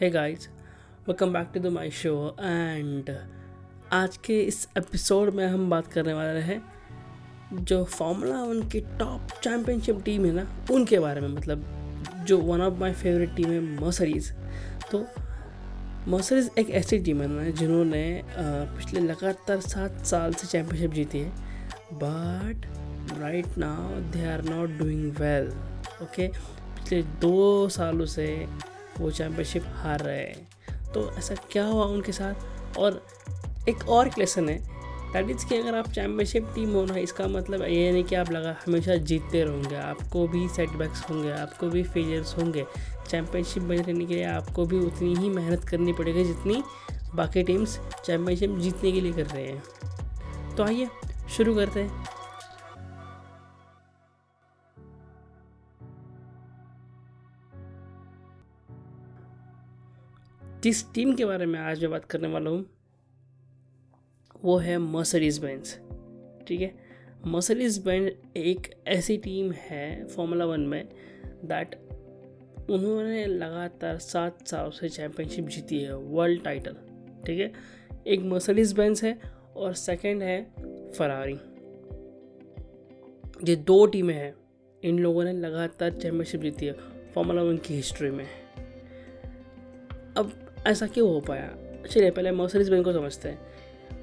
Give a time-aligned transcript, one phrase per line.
[0.00, 0.48] Hey guys
[1.08, 3.16] welcome back to the my show and
[3.92, 6.72] आज के इस एपिसोड में हम बात करने वाले हैं
[7.54, 11.64] जो फार्मूला वन की टॉप चैम्पियनशिप टीम है ना, उनके बारे में मतलब
[12.24, 14.32] जो one of my favourite team है मर्सरीज
[14.92, 15.06] तो
[16.08, 21.30] मर्सरीज एक ऐसी टीम है ना, जिन्होंने पिछले लगातार सात साल से चैम्पियनशिप जीती है
[21.92, 22.66] but
[23.18, 25.48] right now they are not doing well
[26.02, 26.28] okay
[26.78, 28.46] पिछले दो सालों से
[29.00, 30.48] वो चैम्पियनशिप हार रहे हैं।
[30.92, 32.34] तो ऐसा क्या हुआ उनके साथ?
[32.78, 33.06] और
[33.68, 34.78] एक और लेसन है।
[35.12, 38.30] दैट इज़ कि अगर आप चैम्पियनशिप टीम हो ना, इसका मतलब ये नहीं कि आप
[38.30, 42.64] लगा हमेशा जीतते रहोगे, आपको भी सेटबैक्स होंगे, आपको भी फेलियर्स होंगे।
[43.10, 46.62] चैम्पियनशिप बने रहने के लिए आपको भी उतनी ही मेहनत करनी पड़ेगी जितनी
[47.14, 49.62] बाकी टीम्स चैम्पियनशिप जीतने के लिए कर रहे हैं।
[50.56, 50.88] तो आइए
[51.36, 52.04] शुरू करते हैं।
[60.68, 62.70] जिस टीम के बारे में आज मैं बात करने वाला हूँ?
[64.44, 65.80] वो है मर्सडीज बेंस
[66.48, 66.74] ठीक है?
[67.26, 70.88] मर्सडीज बेंज एक ऐसी टीम है फॉर्मूला वन में
[71.44, 71.74] दैट
[72.70, 76.76] उन्होंने लगातार सात साल से चैम्पियनशिप जीती है वर्ल्ड टाइटल
[77.26, 77.52] ठीक है?
[78.06, 79.18] एक मर्सडीज बेंस है
[79.56, 80.44] और सेकंड है
[80.92, 81.34] फरारी
[83.50, 84.34] ये दो टीमें हैं,
[84.84, 86.72] इन लोगों ने लगातार चैम्पियनशिप जीती है
[87.14, 88.26] फॉर्मूला वन की हिस्ट्री में।
[90.16, 91.56] अब ऐसा क्यों हो पाया?
[91.90, 93.38] चलिए, पहले मर्सडीज बेंज को समझते हैं।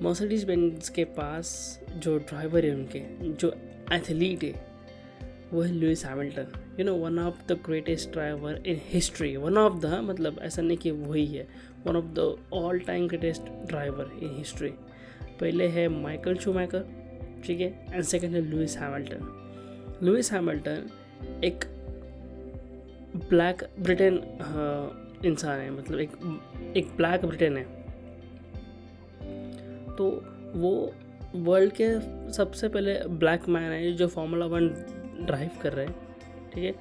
[0.01, 2.99] मर्सडीज बेंज के पास जो ड्राइवर है उनके,
[3.33, 3.55] जो
[3.93, 4.75] एथलीट है,
[5.53, 6.47] वो है Lewis Hamilton
[6.79, 10.77] you know one of the greatest driver in history one of the मतलब ऐसा नहीं
[10.77, 11.47] कि वही है।
[11.85, 14.69] One of the all time greatest driver in history
[15.41, 16.85] पहले है माइकल शूमैकर
[17.45, 17.85] ठीक है?
[17.93, 20.89] एंड सेकेंड है लुइस हैमिल्टन लुइस हैमिल्टन
[21.43, 21.65] एक
[23.29, 24.17] ब्लैक ब्रिटेन
[25.25, 26.11] इंसान है मतलब एक
[26.77, 27.63] एक ब्लैक ब्रिटेन है।
[29.95, 30.09] तो
[30.55, 30.93] वो
[31.35, 31.87] वर्ल्ड के
[32.33, 34.67] सबसे पहले ब्लैक मैन है जो फार्मूला वन
[35.21, 35.95] ड्राइव कर रहे हैं,
[36.53, 36.75] ठीक है?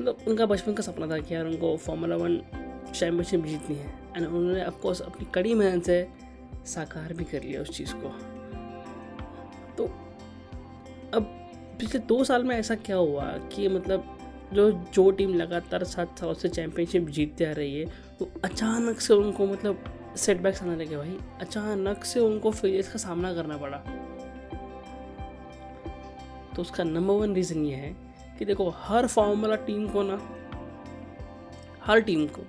[0.00, 2.36] मतलब उनका बचपन का सपना था कि यार उनको फार्मूला वन
[2.94, 6.08] चैम्पियनशिप जीतनी है। एंड उन्होंने ऑफकोर्स अपनी कड़ी मेहनत से
[6.66, 8.08] साकार भी कर लिया उस चीज़ को।
[9.76, 9.84] तो
[11.14, 11.22] अब
[11.80, 14.16] पिछले दो साल में ऐसा क्या हुआ कि मतलब
[14.52, 17.84] जो जो टीम लगातार सात साल से चैम्पियनशिप जीतते आ रही है,
[18.20, 19.84] वो अचानक से उनको मतलब
[20.16, 23.78] सेटबैक्स आने लगे भाई। अचानक से उनको फेलियर्स का सामना करना पड़ा।
[26.56, 27.94] तो उसका नंबर वन रीज़न ये है
[28.38, 30.20] कि देखो, हर फार्मूला टीम को ना,
[31.84, 32.42] हर टीम को,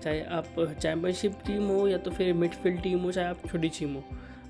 [0.00, 3.94] चाहे आप चैम्पियनशिप टीम हो या तो फिर मिडफील्ड टीम हो, चाहे आप छोटी टीम
[3.94, 4.04] हो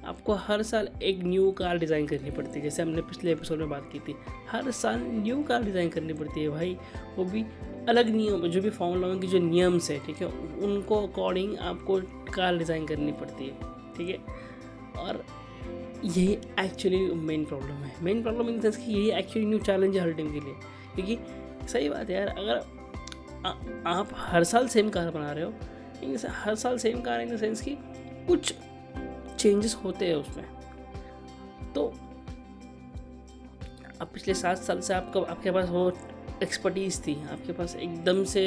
[0.04, 3.68] आपको हर साल एक न्यू कार डिज़ाइन करनी पड़ती है। जैसे हमने पिछले एपिसोड में
[3.70, 4.14] बात की थी
[4.48, 6.76] हर साल न्यू कार डिज़ाइन करनी पड़ती है भाई।
[7.16, 7.44] वो भी
[7.88, 10.26] अलग नियम जो भी फॉर्मूला की जो नियम्स है ठीक है?
[10.62, 12.00] उनको अकॉर्डिंग आपको
[12.34, 14.18] कार डिज़ाइन करनी पड़ती है ठीक है?
[14.98, 15.24] और
[16.04, 20.02] यही एक्चुअली मेन प्रॉब्लम है। मेन प्रॉब्लम इन सेंस कि यही एक्चुअली न्यू चैलेंज है
[20.02, 20.54] हर टीम के लिए।
[20.94, 21.18] क्योंकि
[21.68, 22.64] सही बात है यार अगर
[23.46, 23.50] आ,
[23.90, 25.52] आप हर साल सेम कार बना रहे हो
[26.02, 27.76] इन हर साल same car in the sense कि
[28.26, 28.54] कुछ
[29.42, 30.44] चेंजेस होते हैं उसमें।
[31.74, 31.86] तो
[34.00, 35.90] अब पिछले सात साल से आपका आपके पास वो
[36.42, 38.42] एक्सपर्टीज़ थी आपके पास एकदम से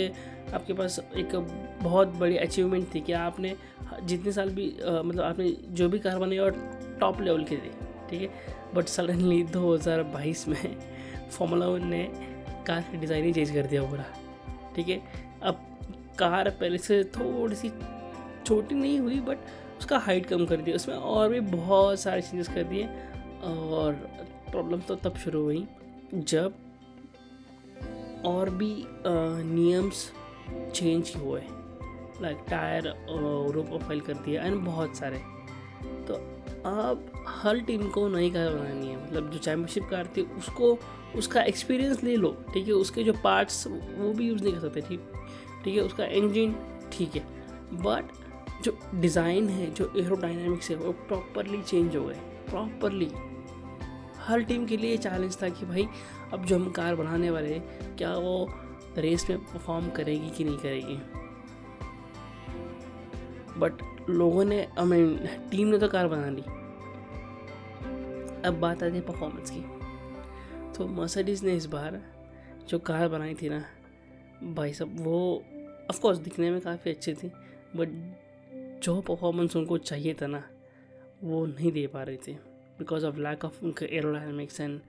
[0.54, 1.36] आपके पास एक
[1.82, 3.56] बहुत बड़ी अचीवमेंट थी कि आपने
[4.04, 6.52] जितने साल भी आ, मतलब आपने जो भी कार बनाई और
[7.00, 7.72] टॉप लेवल की थी
[8.10, 8.30] ठीक है?
[8.76, 10.78] बट सडनली 2022 में
[11.32, 12.04] फॉर्मूला वन ने
[12.68, 14.06] कार की डिज़ाइन ही चेंज कर दिया पूरा
[14.76, 15.02] ठीक है?
[15.44, 15.66] अब
[16.20, 17.70] कार पहले से थोड़ी सी
[18.46, 19.38] छोटी नहीं हुई बट
[19.78, 22.86] उसका हाइट कम कर दिया, उसमें और भी बहुत सारे चेंजेस कर दिए
[23.44, 23.94] और
[24.52, 25.66] प्रॉब्लम तो तब शुरू हुई
[26.14, 26.54] जब
[28.26, 30.12] और भी नियम्स
[30.76, 31.42] चेंज हुए।
[32.22, 35.18] लाइक टायर रो प्रोफ़ाइल कर दिया एंड बहुत सारे।
[36.08, 36.14] तो
[36.66, 40.78] अब हर टीम को नई कार बनानी है। मतलब जो चैम्पियनशिप कार थी, उसको,
[41.16, 42.74] उसका एक्सपीरियंस ले लो, ठीक है?
[42.74, 45.12] उसके जो पार्ट्स वो भी यूज़ नहीं कर सकते, ठीक?
[45.64, 45.82] ठीक है?
[45.82, 46.56] उसका इंजन
[46.94, 47.24] ठीक है।
[47.74, 48.12] बट
[48.64, 52.20] जो डिज़ाइन है, जो एरोडाइनमिक्स है, वो प्रॉपरली चेंज हो गए
[52.50, 53.12] प्रॉपरली
[54.18, 55.88] हर टीम के लिए चैलेंज था कि भाई,
[56.34, 57.60] अब जो हम कार बनाने वाले
[57.98, 58.48] क्या वो
[58.98, 60.96] रेस में परफॉर्म करेगी कि नहीं करेगी?
[63.60, 65.18] बट लोगों ने आई मीन
[65.52, 66.42] टीम ने तो कार बना ली।
[68.42, 69.62] अब बात आती है परफॉर्मेंस की।
[70.74, 72.02] तो मर्सिडीज़ ने इस बार
[72.70, 73.64] जो कार बनाई थी ना,
[74.44, 75.44] भाई सब वो
[75.90, 77.28] ऑफकोर्स दिखने में काफ़ी अच्छी थी
[77.76, 77.90] बट
[78.86, 80.50] जो परफॉर्मेंस उनको चाहिए था ना,
[81.24, 82.34] वो नहीं दे पा रहे थे।
[82.80, 84.82] बिकॉज़ ऑफ़ लैक ऑफ़ उनके एरोडाइनमिक्स एंड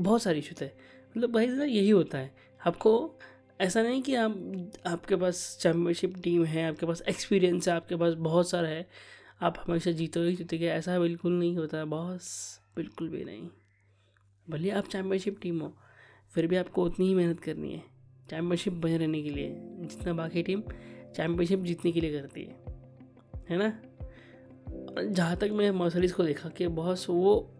[0.00, 0.66] बहुत सारे इशू थे।
[1.16, 2.34] मतलब भाई ना यही होता है।
[2.66, 3.18] आपको
[3.60, 8.14] ऐसा नहीं कि आप, आपके पास चैम्पियनशिप टीम है, आपके पास एक्सपीरियंस है, आपके पास
[8.14, 8.88] बहुत सारा है,
[9.42, 13.48] आप हमेशा जीतो जीतोगे ऐसा बिल्कुल नहीं होता। बॉस बिल्कुल भी नहीं।
[14.50, 15.76] भले आप चैम्पियनशिप टीम हो,
[16.34, 17.82] फिर भी आपको उतनी ही मेहनत करनी है।
[18.30, 20.62] चैम्पियनशिप बने रहने के लिए। जितना बाकी टीम
[21.16, 22.75] चैम्पियनशिप जीतने के लिए करती है।
[23.50, 23.82] है ना?
[25.04, 27.50] जहाँ तक मैं मर्सडीज़ को देखा कि बहुत वो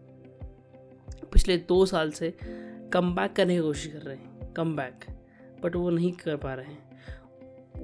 [1.33, 2.33] पिछले दो साल से
[2.93, 5.05] कम बैक करने की कोशिश कर रहे हैं कम बैक
[5.63, 6.87] बट वो नहीं कर पा रहे हैं।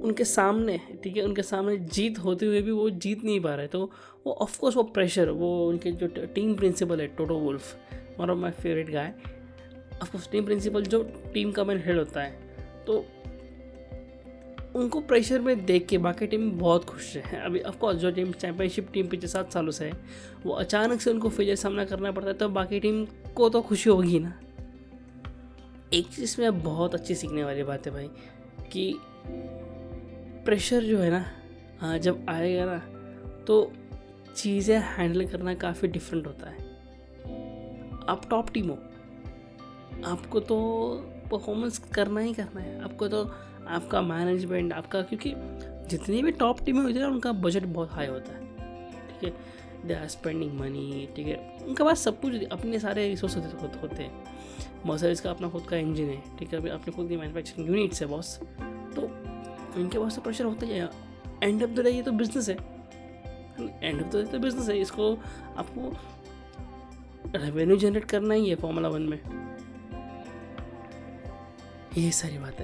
[0.00, 3.66] उनके सामने, ठीक है, उनके सामने जीत होते हुए भी वो जीत नहीं पा रहे
[3.66, 3.90] तो
[4.26, 7.76] वो ऑफकोर्स वो प्रेशर वो उनके जो टीम प्रिंसिपल है Toto Wolff
[8.20, 9.14] one of my favourite guy
[10.02, 11.02] of course team principal जो
[11.34, 12.56] टीम का मैन हेड होता है
[12.86, 13.04] तो
[14.74, 18.88] उनको प्रेशर में देख के बाकी टीम बहुत खुश है। अभी ऑफकोर्स जो टीम चैंपियनशिप
[18.92, 19.92] टीम पिछले सात सालों से है,
[20.46, 23.04] वो अचानक से उनको फिर सामना करना पड़ता है तो बाकी टीम
[23.36, 24.32] को तो खुशी होगी ना।
[25.92, 28.08] एक चीज़ में बहुत अच्छी सीखने वाली बात है भाई,
[28.72, 28.94] कि
[30.44, 31.24] प्रेशर जो है ना
[31.80, 32.78] हाँ जब आएगा ना
[33.46, 33.72] तो
[34.36, 36.72] चीज़ें हैंडल करना काफ़ी डिफरेंट होता है।
[38.08, 38.78] आप टॉप टीम हो,
[40.06, 40.56] आपको तो
[41.30, 43.24] परफॉर्मेंस करना ही करना है, आपको तो
[43.68, 45.32] आपका मैनेजमेंट आपका क्योंकि
[45.88, 48.42] जितनी भी टॉप टीमें होती है उनका बजट बहुत हाई होता है।
[49.10, 49.32] ठीक है?
[49.86, 51.36] दे आर स्पेंडिंग मनी ठीक है?
[51.66, 54.24] उनके पास सब कुछ अपने सारे रिसोर्स होते, होते हैं।
[54.86, 56.68] मर्सरीज का अपना खुद का इंजन है ठीक है?
[56.68, 58.38] अपने खुद की मैनुफैक्चरिंग यूनिट्स है बॉस
[58.96, 59.02] तो
[59.80, 60.78] इनके पास तो प्रेशर होता ही।
[61.42, 62.56] एंड ऑफ़ द डे ये तो बिज़नेस है।
[63.82, 65.12] एंड ऑफ़ द डे तो बिज़नेस है। इसको
[65.56, 65.92] आपको
[67.36, 69.18] रेवेन्यू जनरेट करना ही है फॉर्मूला वन में।
[71.98, 72.60] ये सारी बात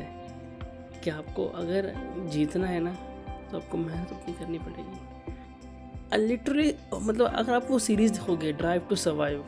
[1.04, 1.92] कि आपको अगर
[2.28, 2.92] जीतना है ना
[3.50, 8.96] तो आपको मेहनत उतनी करनी पड़ेगी। लिटरली मतलब अगर आप वो सीरीज़ देखोगे ड्राइव टू
[8.96, 9.44] सर्वाइव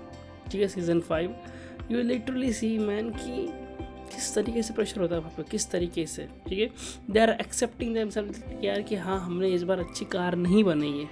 [0.50, 1.37] ठीक है season five
[1.90, 3.46] you literally see man कि
[4.14, 6.69] किस तरीके से प्रेशर होता है वहाँ पर किस तरीके से, ठीक है?
[7.10, 8.08] दे आर एक्सेप्टिंग दैम
[8.64, 11.08] यार कि हाँ हमने इस बार अच्छी कार नहीं बनाई है।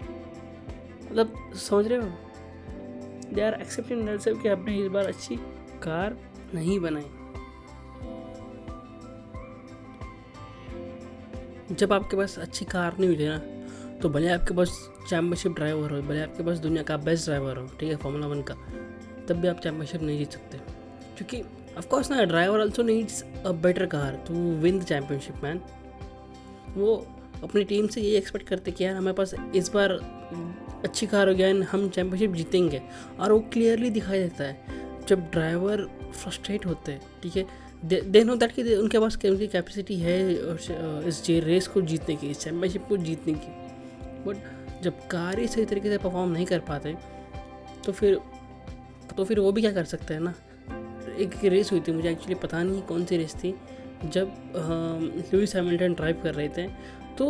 [1.11, 2.09] मतलब समझ रहे हो?
[3.35, 5.37] दे आर एक्सेप्टिंग दैम कि हमने इस बार अच्छी
[5.83, 6.17] कार
[6.55, 7.11] नहीं बनाई।
[11.71, 13.39] जब आपके पास अच्छी कार नहीं मिले ना
[14.03, 14.71] तो भले आपके पास
[15.09, 18.43] चैम्पियनशिप ड्राइवर हो, भले आपके पास दुनिया का बेस्ट ड्राइवर हो, ठीक है फॉर्मूला वन
[18.43, 18.55] का,
[19.29, 20.59] तब भी आप चैम्पियनशिप नहीं जीत सकते।
[21.17, 21.43] क्योंकि
[21.79, 25.61] ऑफकोर्स ना driver also needs a better car to win the championship man
[26.77, 26.95] वो
[27.45, 29.93] अपनी टीम से ये एक्सपेक्ट करते कि यार, हमारे पास इस बार
[30.85, 32.83] अच्छी कार हो गया एंड हम चैम्पियनशिप जीतेंगे।
[33.21, 37.45] और वो क्लियरली दिखाई देता है, जब ड्राइवर फ्रस्ट्रेट होते हैं, ठीक है
[37.83, 42.17] दे नो दैट कि उनके पास उनकी कैपेसिटी है और इस जे रेस को जीतने
[42.17, 43.53] की, इस चैम्पियनशिप को जीतने की।
[44.25, 46.95] बट जब कार ही सही तरीके से परफॉर्म नहीं कर पाते
[47.87, 48.19] तो फिर
[49.17, 50.35] तो फिर वो भी क्या कर सकते हैं ना?
[51.19, 53.55] एक रेस हुई थी, मुझे एक्चुअली पता नहीं कौन सी रेस थी।
[54.05, 56.67] जब लुइस हैमिल्टन ड्राइव कर रहे थे
[57.19, 57.27] तो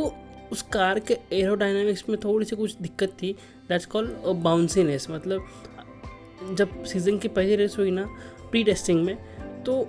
[0.52, 3.32] उस कार के एरोडाइनमिक्स में थोड़ी सी कुछ दिक्कत थी।
[3.68, 8.04] दैट्स कॉल बाउंसीनेस मतलब जब सीज़न की पहली रेस हुई ना
[8.50, 9.16] प्री टेस्टिंग में
[9.64, 9.82] तो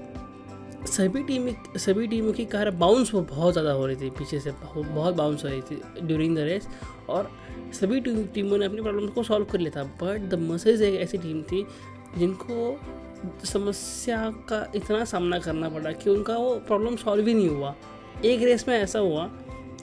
[0.85, 1.47] सभी टीम
[1.77, 5.43] सभी टीमों की कार बाउंस वो बहुत ज़्यादा हो रही थी, पीछे से बहुत बाउंस
[5.43, 6.67] हो रही थी ड्यूरिंग द रेस
[7.09, 7.31] और
[7.73, 11.17] सभी टीमों ने अपनी प्रॉब्लम को सॉल्व कर लिया था बट द मसेज एक ऐसी
[11.17, 11.65] टीम थी
[12.17, 12.79] जिनको
[13.45, 17.75] समस्या का इतना सामना करना पड़ा कि उनका वो प्रॉब्लम सॉल्व ही नहीं हुआ।
[18.25, 19.25] एक रेस में ऐसा हुआ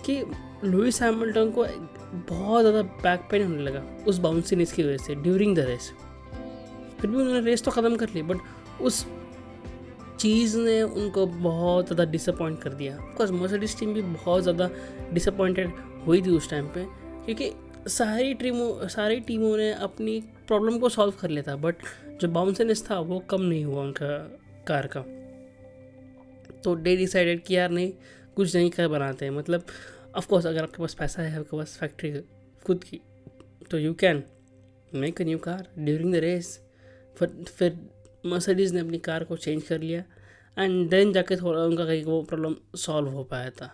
[0.04, 0.22] कि
[0.64, 1.66] लुइस हैमिल्टन को
[2.28, 5.92] बहुत ज़्यादा बैक पेन होने लगा उस बाउंसीनेस की वजह से ड्यूरिंग द रेस
[7.00, 8.38] फिर भी उन्होंने रेस तो ख़त्म कर ली बट
[8.80, 9.06] उस
[10.20, 14.70] चीज़ ने उनको बहुत ज़्यादा डिसअपॉइंट कर दिया। बिकॉज़ मर्सिडीज टीम भी बहुत ज़्यादा
[15.12, 15.72] डिसअपॉइंटेड
[16.06, 16.84] हुई थी उस टाइम पे,
[17.25, 17.50] क्योंकि
[17.88, 21.76] सारी टीमों सारी टीमों ने अपनी प्रॉब्लम को सॉल्व कर लिया था बट
[22.20, 24.06] जो बाउंसनेस था, वो कम नहीं हुआ उनका
[24.66, 25.00] कार का।
[26.64, 27.92] तो डे डिसाइडेड कि यार नहीं,
[28.37, 29.64] कुछ नहीं कर बनाते हैं। मतलब
[30.16, 32.12] ऑफकोर्स अगर आपके पास पैसा है, आपके पास फैक्ट्री
[32.64, 33.00] खुद की
[33.70, 34.22] तो you can
[34.92, 36.58] make a new car during the race
[37.16, 37.78] फिर फिर
[38.26, 40.02] मर्सिडीज़ ने अपनी कार को चेंज कर लिया
[40.56, 43.70] एंड देन जाके थोड़ा उनका कहीं वो प्रॉब्लम सॉल्व हो पाया था।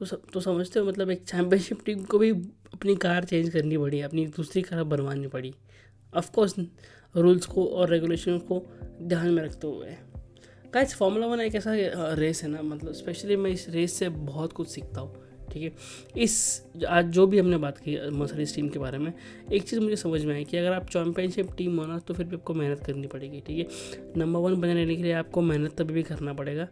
[0.00, 2.30] तो सब तो समझते हो मतलब एक चैम्पियनशिप टीम को भी
[2.74, 5.54] अपनी कार चेंज करनी पड़ी, अपनी दूसरी कार बनवानी पड़ी।
[6.12, 6.54] ऑफकोर्स
[7.14, 8.60] रूल्स को और रेगुलेशन को
[9.02, 9.96] ध्यान में रखते हुए।
[10.74, 11.72] गाइस फार्मूला वन एक ऐसा
[12.14, 15.72] रेस है ना मतलब स्पेशली मैं इस रेस से बहुत कुछ सीखता हूँ। ठीक है?
[16.16, 19.12] इस आज जो भी हमने बात की मसरीज टीम के बारे में,
[19.52, 22.36] एक चीज़ मुझे समझ में आई कि अगर आप चैम्पियनशिप टीम हो तो फिर भी
[22.36, 23.66] आपको मेहनत करनी पड़ेगी, ठीक है?
[24.16, 26.68] नंबर वन बने रहने के लिए आपको मेहनत तभी भी करना पड़ेगा,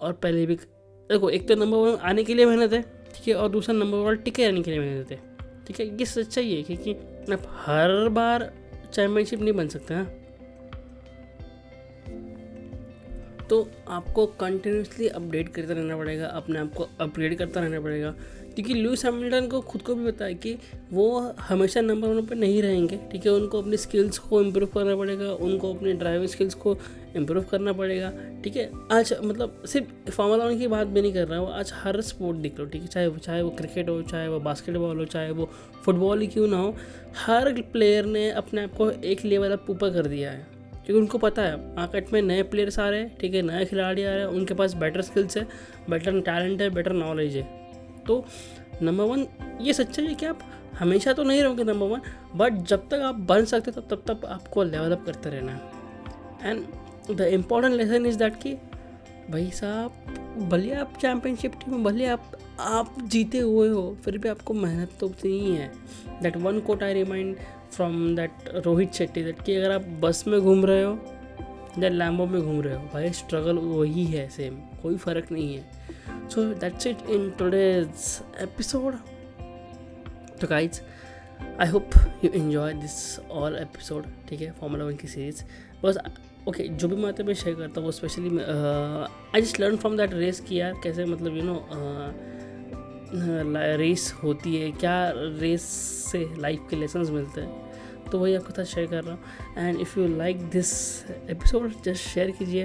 [0.00, 2.82] और पहले भी, देखो, एक तो नंबर वन आने के लिए मेहनत है,
[3.14, 3.34] ठीक है?
[3.34, 5.20] और दूसरा नंबर वन टिके रहने के लिए मेहनत है,
[5.66, 5.86] ठीक है?
[5.98, 6.92] ये सच्चाई है, क्योंकि
[7.32, 8.52] आप हर बार
[8.94, 10.19] चैम्पियनशिप नहीं बन सकते हैं
[13.50, 18.14] तो आपको कंटिन्यूसली अपडेट करता रहना पड़ेगा, अपने आप को अपग्रेड करता रहना पड़ेगा।
[18.54, 20.56] क्योंकि लुइस हैमिल्टन को खुद को भी पता है कि
[20.92, 23.32] वो हमेशा नंबर वन पर नहीं रहेंगे, ठीक है?
[23.32, 26.76] उनको अपनी स्किल्स को इम्प्रूव करना पड़ेगा, उनको अपनी ड्राइविंग स्किल्स को
[27.16, 28.12] इम्प्रूव करना पड़ेगा,
[28.44, 28.70] ठीक है?
[28.92, 32.36] आज मतलब सिर्फ़ फार्मूला वन की बात भी नहीं कर रहा हूँ, आज हर स्पोर्ट
[32.36, 32.88] दिख लो, ठीक है?
[32.88, 35.50] चाहे चाहे वो क्रिकेट हो, चाहे वो बास्केटबॉल हो, चाहे वो
[35.84, 36.74] फुटबॉल ही क्यों ना हो,
[37.16, 41.18] हर प्लेयर ने अपने आप को एक लेवल अप ऊपर कर दिया है। क्योंकि उनको
[41.18, 44.18] पता है, मार्केट में नए प्लेयर्स आ रहे हैं, ठीक है, नए खिलाड़ी आ रहे
[44.18, 45.46] हैं, उनके पास बेटर स्किल्स है
[45.90, 47.42] बेटर टैलेंट है बेटर नॉलेज है।
[48.06, 48.24] तो
[48.82, 49.26] नंबर वन
[49.60, 50.40] ये सच्चाई है कि आप
[50.78, 52.00] हमेशा तो नहीं रहोगे नंबर वन
[52.36, 57.16] बट जब तक आप बन सकते तब तब तक आपको लेवलअप करते रहना है। And
[57.16, 58.54] the important lesson is that कि
[59.30, 64.54] भाई साहब, भले आप चैम्पियनशिप टीम भले आप आप जीते हुए हो, फिर भी आपको
[64.54, 65.70] मेहनत तो उतनी ही है।
[66.22, 67.36] That one quote I remind
[67.72, 70.98] from that Rohit Shetty that कि अगर आप बस में घूम रहे हो,
[71.78, 76.28] या लैम्बो में घूम रहे हो, भाई स्ट्रगल वही है सेम कोई फ़र्क नहीं है।
[76.28, 78.94] So that's it in today's episode
[80.40, 80.80] तो guys
[81.60, 81.90] I hope
[82.24, 82.98] you enjoy this
[83.30, 85.42] all episode ठीक है फॉर्मूला वन की सीरीज़
[85.84, 85.98] बस
[86.48, 88.38] ओके जो भी मैं मैं शेयर करता हूँ वो specially
[89.34, 91.54] I just learn from that race कि यार कैसे मतलब यू नो
[93.14, 95.62] रेस होती है, क्या रेस
[96.12, 97.70] से लाइफ के लेसन्स मिलते हैं?
[98.10, 99.22] तो वही आपके साथ शेयर कर रहा हूँ।
[99.58, 100.72] And if you like this
[101.10, 102.64] episode just share कीजिए,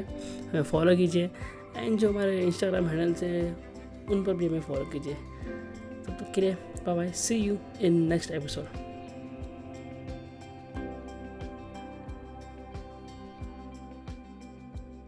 [0.52, 1.30] हमें फॉलो कीजिए।
[1.78, 6.42] एंड जो हमारे इंस्टाग्राम हैंडल्स हैं, उन पर भी हमें फॉलो कीजिए। तब तक के
[6.42, 6.54] लिए
[6.86, 8.85] bye bye see you in next episode